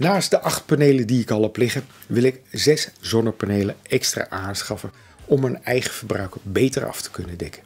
Naast 0.00 0.30
de 0.30 0.40
acht 0.40 0.66
panelen 0.66 1.06
die 1.06 1.20
ik 1.20 1.30
al 1.30 1.42
heb 1.42 1.56
liggen, 1.56 1.84
wil 2.06 2.22
ik 2.22 2.40
zes 2.52 2.88
zonnepanelen 3.00 3.76
extra 3.82 4.28
aanschaffen 4.28 4.92
om 5.24 5.40
mijn 5.40 5.64
eigen 5.64 5.92
verbruik 5.92 6.34
beter 6.42 6.86
af 6.86 7.02
te 7.02 7.10
kunnen 7.10 7.36
dekken. 7.36 7.62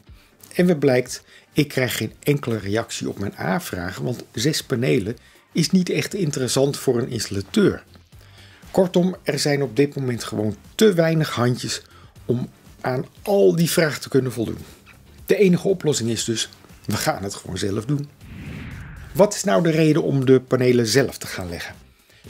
En 0.55 0.67
wat 0.67 0.79
blijkt, 0.79 1.23
ik 1.53 1.67
krijg 1.67 1.97
geen 1.97 2.13
enkele 2.23 2.57
reactie 2.57 3.09
op 3.09 3.19
mijn 3.19 3.35
aanvragen, 3.35 4.03
want 4.03 4.23
zes 4.31 4.63
panelen 4.63 5.17
is 5.51 5.71
niet 5.71 5.89
echt 5.89 6.13
interessant 6.13 6.77
voor 6.77 6.97
een 6.97 7.09
installateur. 7.09 7.83
Kortom, 8.71 9.15
er 9.23 9.39
zijn 9.39 9.63
op 9.63 9.75
dit 9.75 9.95
moment 9.95 10.23
gewoon 10.23 10.55
te 10.75 10.93
weinig 10.93 11.29
handjes 11.29 11.81
om 12.25 12.49
aan 12.81 13.05
al 13.21 13.55
die 13.55 13.69
vragen 13.69 14.01
te 14.01 14.09
kunnen 14.09 14.31
voldoen. 14.31 14.65
De 15.25 15.35
enige 15.35 15.67
oplossing 15.67 16.09
is 16.09 16.23
dus, 16.23 16.49
we 16.85 16.97
gaan 16.97 17.23
het 17.23 17.35
gewoon 17.35 17.57
zelf 17.57 17.85
doen. 17.85 18.09
Wat 19.13 19.33
is 19.33 19.43
nou 19.43 19.63
de 19.63 19.71
reden 19.71 20.03
om 20.03 20.25
de 20.25 20.39
panelen 20.39 20.87
zelf 20.87 21.17
te 21.17 21.27
gaan 21.27 21.49
leggen? 21.49 21.84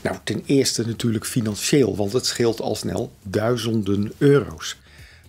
Nou, 0.06 0.18
ten 0.24 0.44
eerste 0.46 0.86
natuurlijk 0.86 1.26
financieel, 1.26 1.96
want 1.96 2.14
het 2.14 2.26
scheelt 2.26 2.62
al 2.62 2.76
snel 2.76 3.12
duizenden 3.24 4.12
euro's. 4.18 4.78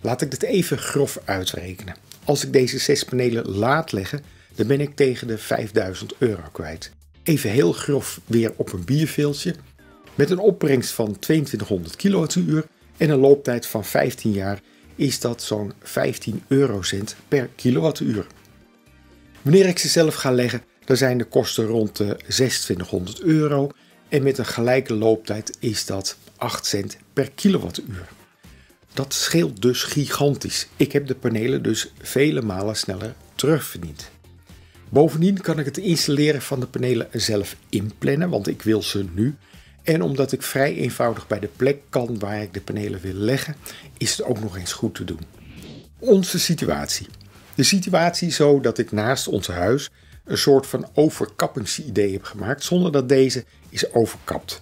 Laat 0.01 0.21
ik 0.21 0.31
dit 0.31 0.43
even 0.43 0.77
grof 0.77 1.19
uitrekenen. 1.25 1.95
Als 2.23 2.43
ik 2.43 2.53
deze 2.53 2.79
zes 2.79 3.03
panelen 3.03 3.49
laat 3.49 3.91
leggen, 3.91 4.21
dan 4.55 4.67
ben 4.67 4.81
ik 4.81 4.95
tegen 4.95 5.27
de 5.27 5.37
5000 5.37 6.13
euro 6.17 6.41
kwijt. 6.51 6.91
Even 7.23 7.49
heel 7.49 7.71
grof 7.71 8.19
weer 8.25 8.53
op 8.55 8.73
een 8.73 8.85
bierveeltje. 8.85 9.55
Met 10.15 10.29
een 10.29 10.39
opbrengst 10.39 10.91
van 10.91 11.19
2200 11.19 11.95
kWh 11.95 12.61
en 12.97 13.09
een 13.09 13.19
looptijd 13.19 13.65
van 13.65 13.85
15 13.85 14.31
jaar 14.31 14.61
is 14.95 15.19
dat 15.19 15.43
zo'n 15.43 15.73
15 15.81 16.43
eurocent 16.47 17.15
per 17.27 17.49
kilowattuur. 17.55 18.25
Wanneer 19.41 19.65
ik 19.65 19.79
ze 19.79 19.87
zelf 19.87 20.15
ga 20.15 20.31
leggen, 20.31 20.61
dan 20.85 20.97
zijn 20.97 21.17
de 21.17 21.25
kosten 21.25 21.65
rond 21.65 21.95
de 21.95 22.15
2600 22.17 23.21
euro 23.21 23.71
en 24.09 24.23
met 24.23 24.37
een 24.37 24.45
gelijke 24.45 24.93
looptijd 24.93 25.57
is 25.59 25.85
dat 25.85 26.17
8 26.35 26.65
cent 26.65 26.97
per 27.13 27.31
kilowattuur. 27.31 28.07
Dat 28.93 29.13
scheelt 29.13 29.61
dus 29.61 29.83
gigantisch. 29.83 30.67
Ik 30.75 30.91
heb 30.91 31.07
de 31.07 31.15
panelen 31.15 31.63
dus 31.63 31.93
vele 32.01 32.41
malen 32.41 32.75
sneller 32.75 33.15
terugverdiend. 33.35 34.09
Bovendien 34.89 35.41
kan 35.41 35.59
ik 35.59 35.65
het 35.65 35.77
installeren 35.77 36.41
van 36.41 36.59
de 36.59 36.67
panelen 36.67 37.07
zelf 37.11 37.55
inplannen, 37.69 38.29
want 38.29 38.47
ik 38.47 38.61
wil 38.61 38.81
ze 38.81 39.05
nu. 39.13 39.35
En 39.83 40.01
omdat 40.01 40.31
ik 40.31 40.41
vrij 40.41 40.75
eenvoudig 40.75 41.27
bij 41.27 41.39
de 41.39 41.49
plek 41.55 41.81
kan 41.89 42.19
waar 42.19 42.41
ik 42.41 42.53
de 42.53 42.61
panelen 42.61 43.01
wil 43.01 43.13
leggen, 43.13 43.55
is 43.97 44.17
het 44.17 44.25
ook 44.25 44.39
nog 44.39 44.57
eens 44.57 44.73
goed 44.73 44.95
te 44.95 45.03
doen. 45.03 45.19
Onze 45.99 46.39
situatie. 46.39 47.07
De 47.55 47.63
situatie 47.63 48.27
is 48.27 48.35
zo 48.35 48.59
dat 48.59 48.77
ik 48.77 48.91
naast 48.91 49.27
ons 49.27 49.47
huis 49.47 49.89
een 50.27 50.37
soort 50.37 50.67
van 50.67 50.89
overkappingsidee 50.93 52.11
heb 52.11 52.23
gemaakt 52.23 52.63
zonder 52.63 52.91
dat 52.91 53.09
deze 53.09 53.45
is 53.69 53.93
overkapt. 53.93 54.59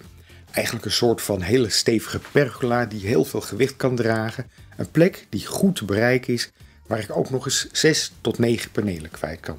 Eigenlijk 0.52 0.85
een 0.85 0.91
soort 0.91 1.21
van 1.21 1.41
hele 1.41 1.69
stevige 1.69 2.19
pergola 2.31 2.85
die 2.85 3.08
heel 3.08 3.25
veel 3.25 3.41
gewicht 3.41 3.75
kan 3.75 3.95
dragen. 3.95 4.49
Een 4.77 4.91
plek 4.91 5.25
die 5.30 5.45
goed 5.45 5.75
te 5.75 5.86
bereiken 5.86 6.33
is, 6.33 6.52
waar 6.88 6.99
ik 6.99 7.17
ook 7.17 7.30
nog 7.30 7.45
eens 7.45 7.67
6 7.71 8.11
tot 8.21 8.38
9 8.38 8.71
panelen 8.71 9.11
kwijt 9.11 9.39
kan. 9.39 9.58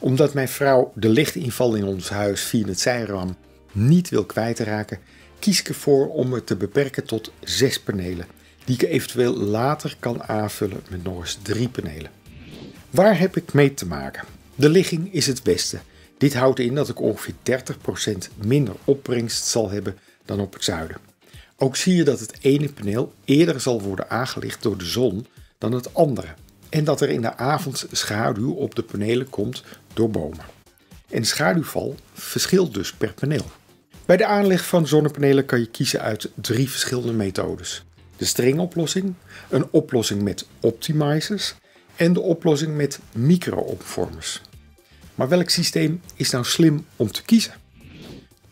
Omdat 0.00 0.34
mijn 0.34 0.48
vrouw 0.48 0.92
de 0.94 1.08
lichtinval 1.08 1.74
in 1.74 1.84
ons 1.84 2.08
huis 2.08 2.42
via 2.42 2.66
het 2.66 2.80
zijram 2.80 3.36
niet 3.72 4.08
wil 4.08 4.24
kwijtraken, 4.24 4.98
kies 5.38 5.60
ik 5.60 5.68
ervoor 5.68 6.08
om 6.08 6.32
het 6.32 6.46
te 6.46 6.56
beperken 6.56 7.04
tot 7.04 7.32
6 7.40 7.80
panelen, 7.80 8.26
die 8.64 8.74
ik 8.74 8.82
eventueel 8.82 9.36
later 9.36 9.96
kan 10.00 10.22
aanvullen 10.22 10.82
met 10.90 11.04
nog 11.04 11.20
eens 11.20 11.38
3 11.42 11.68
panelen. 11.68 12.10
Waar 12.90 13.18
heb 13.18 13.36
ik 13.36 13.52
mee 13.52 13.74
te 13.74 13.86
maken? 13.86 14.37
De 14.58 14.68
ligging 14.68 15.14
is 15.14 15.26
het 15.26 15.42
beste. 15.42 15.78
Dit 16.16 16.34
houdt 16.34 16.58
in 16.58 16.74
dat 16.74 16.88
ik 16.88 17.00
ongeveer 17.00 17.34
30% 17.42 18.14
minder 18.36 18.74
opbrengst 18.84 19.44
zal 19.44 19.70
hebben 19.70 19.98
dan 20.24 20.40
op 20.40 20.52
het 20.52 20.64
zuiden. 20.64 20.96
Ook 21.56 21.76
zie 21.76 21.96
je 21.96 22.04
dat 22.04 22.20
het 22.20 22.38
ene 22.40 22.72
paneel 22.72 23.12
eerder 23.24 23.60
zal 23.60 23.82
worden 23.82 24.10
aangelicht 24.10 24.62
door 24.62 24.78
de 24.78 24.84
zon 24.84 25.26
dan 25.58 25.72
het 25.72 25.94
andere. 25.94 26.26
En 26.68 26.84
dat 26.84 27.00
er 27.00 27.08
in 27.08 27.20
de 27.20 27.36
avond 27.36 27.86
schaduw 27.92 28.52
op 28.52 28.74
de 28.74 28.82
panelen 28.82 29.30
komt 29.30 29.62
door 29.92 30.10
bomen. 30.10 30.44
En 31.10 31.24
schaduwval 31.24 31.96
verschilt 32.12 32.74
dus 32.74 32.92
per 32.92 33.12
paneel. 33.12 33.46
Bij 34.06 34.16
de 34.16 34.26
aanleg 34.26 34.66
van 34.66 34.86
zonnepanelen 34.86 35.44
kan 35.44 35.60
je 35.60 35.66
kiezen 35.66 36.00
uit 36.00 36.30
drie 36.34 36.70
verschillende 36.70 37.12
methodes. 37.12 37.84
De 38.16 38.24
stringoplossing, 38.24 39.14
een 39.50 39.66
oplossing 39.70 40.22
met 40.22 40.46
optimizers 40.60 41.54
en 41.96 42.12
de 42.12 42.20
oplossing 42.20 42.76
met 42.76 42.98
micro-opvormers. 43.12 44.40
Maar 45.18 45.28
welk 45.28 45.50
systeem 45.50 46.00
is 46.14 46.30
nou 46.30 46.44
slim 46.44 46.86
om 46.96 47.12
te 47.12 47.24
kiezen? 47.24 47.52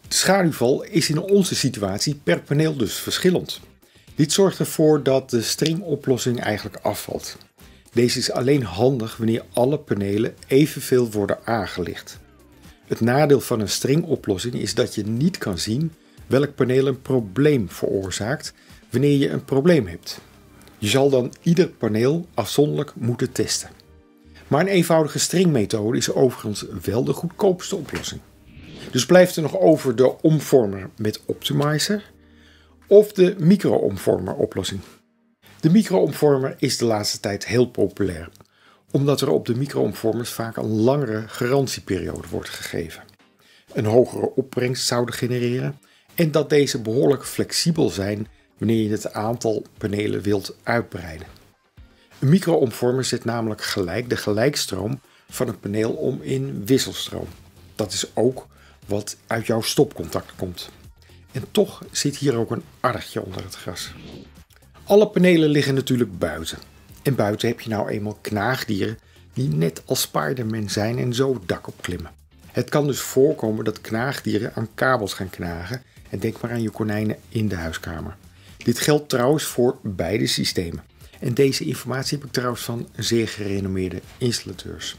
De 0.09 0.15
schaduwval 0.15 0.83
is 0.83 1.09
in 1.09 1.21
onze 1.21 1.55
situatie 1.55 2.21
per 2.23 2.41
paneel 2.41 2.77
dus 2.77 2.95
verschillend. 2.95 3.61
Dit 4.15 4.33
zorgt 4.33 4.59
ervoor 4.59 5.03
dat 5.03 5.31
de 5.31 5.43
stringoplossing 5.43 6.41
eigenlijk 6.41 6.77
afvalt. 6.77 7.37
Deze 7.93 8.19
is 8.19 8.31
alleen 8.31 8.63
handig 8.63 9.17
wanneer 9.17 9.45
alle 9.53 9.79
panelen 9.79 10.35
evenveel 10.47 11.11
worden 11.11 11.39
aangelicht. 11.45 12.19
Het 12.87 13.01
nadeel 13.01 13.41
van 13.41 13.61
een 13.61 13.69
stringoplossing 13.69 14.55
is 14.55 14.75
dat 14.75 14.95
je 14.95 15.07
niet 15.07 15.39
kan 15.39 15.59
zien 15.59 15.93
welk 16.27 16.55
paneel 16.55 16.87
een 16.87 17.03
probleem 17.03 17.71
veroorzaakt 17.71 18.53
wanneer 18.91 19.19
je 19.19 19.29
een 19.29 19.45
probleem 19.45 19.87
hebt. 19.87 20.21
Je 20.79 20.89
zal 20.89 21.11
dan 21.11 21.33
ieder 21.43 21.69
paneel 21.69 22.27
afzonderlijk 22.35 22.93
moeten 22.95 23.33
testen. 23.33 23.71
Maar 24.49 24.61
een 24.61 24.67
eenvoudige 24.67 25.19
stringmethode 25.19 25.97
is 25.97 26.13
overigens 26.13 26.65
wel 26.85 27.05
de 27.05 27.13
goedkoopste 27.13 27.77
oplossing. 27.77 28.21
Dus 28.91 29.07
blijft 29.07 29.37
er 29.37 29.43
nog 29.43 29.59
over 29.59 29.97
de 29.97 30.23
omvormer 30.23 30.91
met 30.97 31.21
optimizer 31.25 32.13
of 32.87 33.13
de 33.13 33.35
micro-omvormer 33.39 34.35
oplossing. 34.35 34.81
De 35.61 35.71
micro-omvormer 35.71 36.55
is 36.59 36.77
de 36.77 36.85
laatste 36.85 37.21
tijd 37.21 37.47
heel 37.47 37.67
populair, 37.67 38.29
omdat 38.91 39.21
er 39.21 39.31
op 39.31 39.47
de 39.47 39.55
micro-omvormers 39.55 40.31
vaak 40.31 40.57
een 40.57 40.81
langere 40.81 41.25
garantieperiode 41.27 42.29
wordt 42.31 42.49
gegeven. 42.49 43.03
Een 43.73 43.85
hogere 43.85 44.35
opbrengst 44.35 44.87
zouden 44.87 45.15
genereren 45.15 45.79
en 46.15 46.31
dat 46.31 46.51
deze 46.51 46.81
behoorlijk 46.81 47.25
flexibel 47.25 47.89
zijn 47.89 48.29
wanneer 48.59 48.83
je 48.83 48.91
het 48.91 49.13
aantal 49.13 49.63
panelen 49.79 50.23
wilt 50.23 50.57
uitbreiden. 50.63 51.27
Een 52.19 52.29
micro-omvormer 52.29 53.05
zet 53.05 53.25
namelijk 53.25 53.63
gelijk 53.63 54.09
de 54.09 54.17
gelijkstroom 54.17 55.01
van 55.29 55.49
een 55.49 55.61
paneel 55.61 55.93
om 55.93 56.23
in 56.23 56.65
wisselstroom. 56.65 57.29
Dat 57.75 57.93
is 57.93 58.07
ook 58.15 58.47
wat 58.87 59.17
uit 59.27 59.47
jouw 59.47 59.61
stopcontact 59.61 60.33
komt. 60.37 60.71
En 61.33 61.45
toch 61.51 61.83
zit 61.91 62.17
hier 62.17 62.37
ook 62.37 62.51
een 62.51 62.63
argje 62.81 63.23
onder 63.23 63.43
het 63.45 63.55
gras. 63.55 63.93
Alle 64.85 65.09
panelen 65.09 65.49
liggen 65.49 65.75
natuurlijk 65.75 66.19
buiten. 66.19 66.59
En 67.03 67.15
buiten 67.15 67.49
heb 67.49 67.61
je 67.61 67.69
nou 67.69 67.89
eenmaal 67.89 68.19
knaagdieren 68.21 68.99
die 69.33 69.49
net 69.49 69.83
als 69.85 70.01
Spider-Man 70.01 70.69
zijn 70.69 70.99
en 70.99 71.15
zo 71.15 71.35
het 71.35 71.49
dak 71.49 71.69
opklimmen. 71.69 72.11
Het 72.47 72.69
kan 72.69 72.87
dus 72.87 73.01
voorkomen 73.01 73.65
dat 73.65 73.81
knaagdieren 73.81 74.53
aan 74.55 74.69
kabels 74.75 75.15
gaan 75.15 75.31
knagen 75.31 75.83
en 76.11 76.19
denk 76.19 76.41
maar 76.41 76.51
aan 76.51 76.63
je 76.63 76.71
konijnen 76.71 77.17
in 77.29 77.49
de 77.49 77.55
huiskamer. 77.55 78.17
Dit 78.57 78.79
geldt 78.79 79.09
trouwens 79.09 79.45
voor 79.45 79.79
beide 79.83 80.27
systemen. 80.27 80.83
En 81.21 81.35
deze 81.35 81.65
informatie 81.65 82.19
heb 82.19 82.27
ik 82.27 82.33
trouwens 82.33 82.63
van 82.63 82.89
zeer 82.97 83.29
gerenommeerde 83.29 84.01
installateurs. 84.19 84.97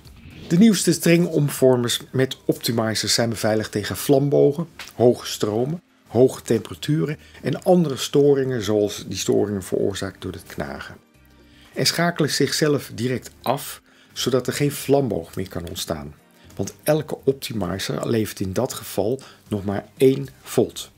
De 0.47 0.57
nieuwste 0.57 0.91
stringomvormers 0.91 2.01
met 2.11 2.38
optimizers 2.45 3.13
zijn 3.13 3.29
beveiligd 3.29 3.72
tegen 3.72 3.97
vlambogen, 3.97 4.67
hoge 4.94 5.25
stromen, 5.25 5.81
hoge 6.07 6.41
temperaturen 6.41 7.17
en 7.41 7.63
andere 7.63 7.97
storingen 7.97 8.61
zoals 8.61 9.06
die 9.07 9.17
storingen 9.17 9.63
veroorzaakt 9.63 10.22
door 10.22 10.31
het 10.31 10.44
knagen. 10.47 10.95
En 11.73 11.85
schakelen 11.85 12.29
zichzelf 12.29 12.91
direct 12.95 13.31
af 13.41 13.81
zodat 14.13 14.47
er 14.47 14.53
geen 14.53 14.72
vlamboog 14.72 15.35
meer 15.35 15.50
kan 15.50 15.67
ontstaan. 15.67 16.13
Want 16.56 16.73
elke 16.83 17.17
optimizer 17.23 18.09
levert 18.09 18.39
in 18.39 18.53
dat 18.53 18.74
geval 18.74 19.21
nog 19.47 19.65
maar 19.65 19.86
1 19.97 20.27
volt. 20.42 20.92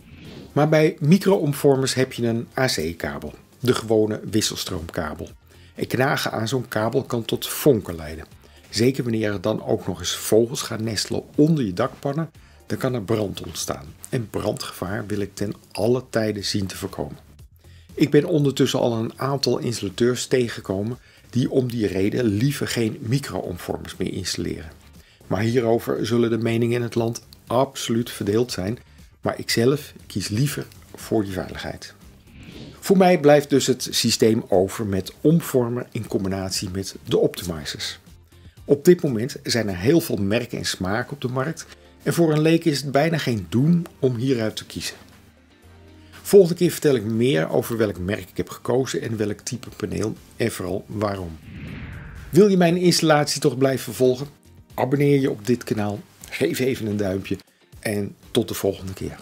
Maar 0.52 0.70
bij 0.70 0.98
micro-omvormers 1.00 1.94
heb 1.94 2.14
je 2.14 2.28
een 2.28 2.48
AC-kabel, 2.54 3.34
de 3.60 3.74
gewone 3.74 4.20
wisselstroomkabel. 4.32 5.30
En 5.76 5.88
knagen 5.88 6.32
aan 6.32 6.48
zo'n 6.48 6.68
kabel 6.68 7.04
kan 7.04 7.26
tot 7.26 7.48
vonken 7.48 7.96
leiden. 7.96 8.26
Zeker 8.70 9.04
wanneer 9.04 9.32
er 9.32 9.42
dan 9.42 9.64
ook 9.64 9.88
nog 9.88 10.00
eens 10.00 10.16
vogels 10.16 10.62
gaan 10.62 10.84
nestelen 10.84 11.24
onder 11.36 11.66
je 11.66 11.74
dakpannen, 11.74 12.32
dan 12.66 12.78
kan 12.78 12.94
er 12.94 13.04
brand 13.04 13.42
ontstaan. 13.46 13.86
En 14.10 14.30
brandgevaar 14.30 15.08
wil 15.08 15.20
ik 15.20 15.36
ten 15.36 15.54
alle 15.72 16.04
tijden 16.10 16.46
zien 16.46 16.68
te 16.68 16.78
voorkomen. 16.78 17.18
Ik 17.94 18.12
ben 18.12 18.26
ondertussen 18.26 18.80
al 18.80 18.94
een 18.94 19.20
aantal 19.20 19.58
installateurs 19.58 20.28
tegengekomen 20.28 20.98
die 21.30 21.52
om 21.52 21.72
die 21.72 21.88
reden 21.88 22.26
liever 22.26 22.68
geen 22.68 22.98
micro-omvormers 23.02 23.96
meer 23.98 24.14
installeren. 24.14 24.72
Maar 25.28 25.42
hierover 25.42 26.06
zullen 26.06 26.30
de 26.30 26.38
meningen 26.38 26.76
in 26.76 26.82
het 26.82 26.96
land 26.96 27.22
absoluut 27.48 28.12
verdeeld 28.12 28.52
zijn, 28.52 28.80
maar 29.22 29.40
ik 29.40 29.50
zelf 29.50 29.94
kies 30.08 30.28
liever 30.28 30.68
voor 30.96 31.24
die 31.24 31.34
veiligheid. 31.34 31.94
Voor 32.90 32.98
mij 32.98 33.20
blijft 33.20 33.50
dus 33.50 33.68
het 33.68 33.88
systeem 33.92 34.44
over 34.48 34.86
met 34.86 35.14
omvormer 35.22 35.88
in 35.92 36.08
combinatie 36.08 36.70
met 36.70 36.96
de 37.08 37.18
optimizers. 37.18 38.00
Op 38.66 38.86
dit 38.86 39.04
moment 39.04 39.36
zijn 39.44 39.68
er 39.68 39.78
heel 39.78 40.02
veel 40.02 40.16
merken 40.16 40.58
en 40.58 40.66
smaken 40.66 41.14
op 41.14 41.22
de 41.22 41.28
markt 41.28 41.66
en 42.04 42.14
voor 42.14 42.32
een 42.34 42.42
leek 42.42 42.66
is 42.66 42.82
het 42.82 42.92
bijna 42.92 43.18
geen 43.18 43.46
doen 43.50 43.86
om 44.00 44.16
hieruit 44.16 44.56
te 44.56 44.66
kiezen. 44.66 44.96
Volgende 46.22 46.56
keer 46.56 46.72
vertel 46.72 46.96
ik 46.96 47.04
meer 47.04 47.50
over 47.50 47.78
welk 47.78 48.00
merk 48.00 48.30
ik 48.30 48.38
heb 48.38 48.50
gekozen 48.50 49.02
en 49.02 49.18
welk 49.18 49.40
type 49.40 49.70
paneel 49.70 50.14
en 50.36 50.52
vooral 50.52 50.84
waarom. 50.88 51.38
Wil 52.30 52.48
je 52.48 52.58
mijn 52.58 52.78
installatie 52.78 53.42
toch 53.42 53.58
blijven 53.58 53.94
volgen? 53.94 54.28
Abonneer 54.74 55.20
je 55.20 55.30
op 55.30 55.46
dit 55.46 55.64
kanaal, 55.64 56.00
geef 56.30 56.60
even 56.60 56.88
een 56.88 56.98
duimpje 56.98 57.38
en 57.80 58.16
tot 58.32 58.48
de 58.48 58.54
volgende 58.54 58.94
keer. 58.94 59.20